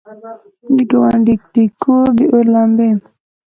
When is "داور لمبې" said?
2.17-2.89